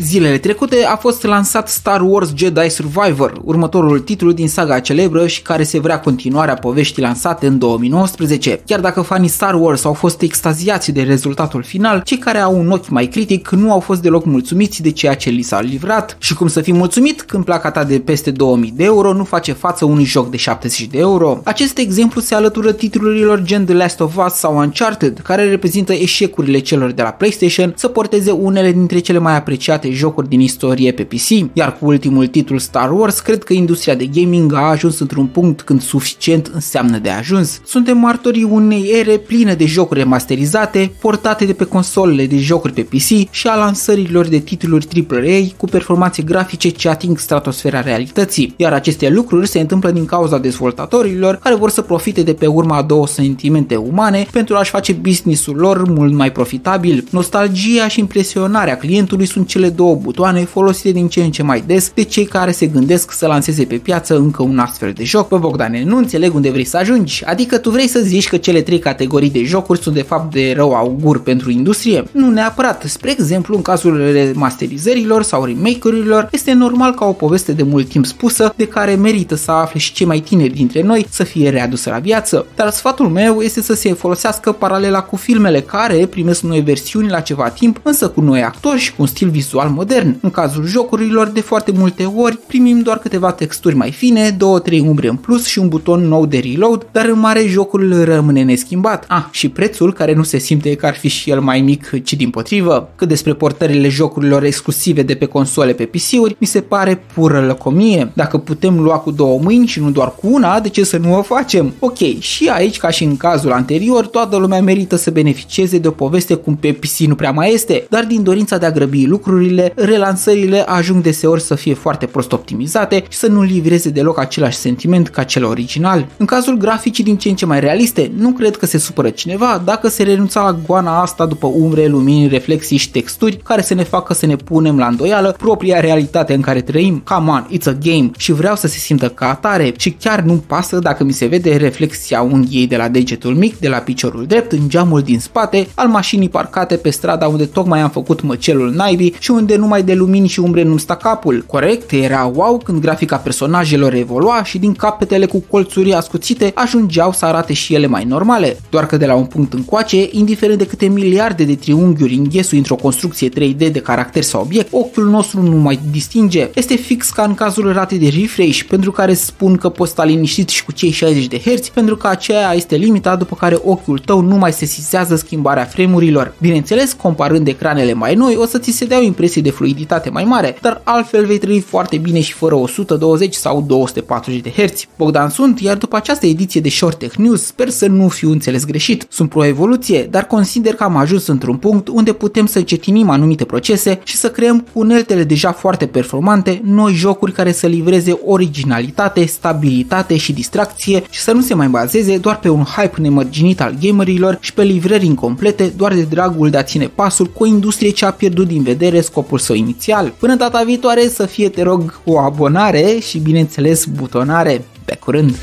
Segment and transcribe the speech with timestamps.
[0.00, 5.42] Zilele trecute a fost lansat Star Wars Jedi Survivor, următorul titlu din saga celebră și
[5.42, 8.60] care se vrea continuarea poveștii lansate în 2019.
[8.66, 12.70] Chiar dacă fanii Star Wars au fost extaziați de rezultatul final, cei care au un
[12.70, 16.16] ochi mai critic nu au fost deloc mulțumiți de ceea ce li s-a livrat.
[16.20, 19.52] Și cum să fii mulțumit când placa ta de peste 2000 de euro nu face
[19.52, 21.40] față unui joc de 70 de euro?
[21.44, 26.58] Acest exemplu se alătură titlurilor gen The Last of Us sau Uncharted, care reprezintă eșecurile
[26.58, 31.02] celor de la PlayStation să porteze unele dintre cele mai apreciate jocuri din istorie pe
[31.02, 35.26] PC, iar cu ultimul titlu Star Wars, cred că industria de gaming a ajuns într-un
[35.26, 37.60] punct când suficient înseamnă de ajuns.
[37.64, 42.82] Suntem martorii unei ere pline de jocuri remasterizate, portate de pe consolele de jocuri pe
[42.82, 48.72] PC și a lansărilor de titluri AAA cu performanțe grafice ce ating stratosfera realității, iar
[48.72, 52.82] aceste lucruri se întâmplă din cauza dezvoltatorilor care vor să profite de pe urma a
[52.82, 57.04] două sentimente umane pentru a-și face businessul lor mult mai profitabil.
[57.10, 61.90] Nostalgia și impresionarea clientului sunt cele două butoane folosite din ce în ce mai des
[61.94, 65.28] de cei care se gândesc să lanseze pe piață încă un astfel de joc.
[65.28, 67.24] Bă, Bogdane, nu înțeleg unde vrei să ajungi.
[67.24, 70.52] Adică tu vrei să zici că cele trei categorii de jocuri sunt de fapt de
[70.56, 72.04] rău augur pentru industrie?
[72.12, 72.82] Nu neapărat.
[72.86, 78.06] Spre exemplu, în cazul remasterizărilor sau remake-urilor, este normal ca o poveste de mult timp
[78.06, 81.90] spusă, de care merită să afle și cei mai tineri dintre noi, să fie readusă
[81.90, 82.46] la viață.
[82.54, 87.20] Dar sfatul meu este să se folosească paralela cu filmele care primesc noi versiuni la
[87.20, 90.16] ceva timp, însă cu noi actori și cu un stil vizual modern.
[90.20, 94.36] În cazul jocurilor, de foarte multe ori primim doar câteva texturi mai fine, 2-3
[94.80, 99.04] umbre în plus și un buton nou de reload, dar în mare jocul rămâne neschimbat.
[99.08, 102.14] Ah, și prețul care nu se simte că ar fi și el mai mic, ci
[102.14, 102.88] din potrivă.
[102.96, 108.10] Cât despre portările jocurilor exclusive de pe console pe PC-uri, mi se pare pură lăcomie.
[108.12, 111.18] Dacă putem lua cu două mâini și nu doar cu una, de ce să nu
[111.18, 111.72] o facem?
[111.78, 115.90] Ok, și aici, ca și în cazul anterior, toată lumea merită să beneficieze de o
[115.90, 119.55] poveste cum pe PC nu prea mai este, dar din dorința de a grăbi lucrurile,
[119.74, 125.08] relansările ajung deseori să fie foarte prost optimizate și să nu livreze deloc același sentiment
[125.08, 126.06] ca cel original.
[126.16, 129.62] În cazul graficii din ce în ce mai realiste, nu cred că se supără cineva
[129.64, 133.82] dacă se renunța la goana asta după umbre, lumini, reflexii și texturi care să ne
[133.82, 137.02] facă să ne punem la îndoială propria realitate în care trăim.
[137.04, 140.42] Come on, it's a game și vreau să se simtă ca atare și chiar nu
[140.46, 144.52] pasă dacă mi se vede reflexia unghiei de la degetul mic, de la piciorul drept,
[144.52, 149.14] în geamul din spate, al mașinii parcate pe strada unde tocmai am făcut măcelul naibii
[149.18, 151.44] și unde numai de lumini și umbre nu sta capul.
[151.46, 157.24] Corect, era wow când grafica personajelor evolua și din capetele cu colțuri ascuțite ajungeau să
[157.24, 158.56] arate și ele mai normale.
[158.70, 162.74] Doar că de la un punct încoace, indiferent de câte miliarde de triunghiuri înghesui într-o
[162.74, 166.50] construcție 3D de caracter sau obiect, ochiul nostru nu mai distinge.
[166.54, 170.48] Este fix ca în cazul ratei de refresh, pentru care spun că poți sta liniștit
[170.48, 174.20] și cu cei 60 de Hz, pentru că aceea este limita după care ochiul tău
[174.20, 176.34] nu mai sesizează schimbarea framurilor.
[176.40, 180.24] Bineînțeles, comparând ecranele mai noi, o să ți se dea o impresie de fluiditate mai
[180.24, 184.84] mare, dar altfel vei trăi foarte bine și fără 120 sau 240 de Hz.
[184.96, 188.64] Bogdan sunt, iar după această ediție de Short Tech News, sper să nu fiu înțeles
[188.64, 189.06] greșit.
[189.08, 193.44] Sunt pro evoluție, dar consider că am ajuns într-un punct unde putem să cetinim anumite
[193.44, 199.26] procese și să creăm cu uneltele deja foarte performante noi jocuri care să livreze originalitate,
[199.26, 203.74] stabilitate și distracție și să nu se mai bazeze doar pe un hype nemărginit al
[203.80, 207.90] gamerilor și pe livrări incomplete doar de dragul de a ține pasul cu o industrie
[207.90, 210.12] ce a pierdut din vedere scopul său inițial.
[210.18, 214.64] Până data viitoare să fie, te rog, o abonare și bineînțeles butonare.
[214.84, 215.36] Pe curând!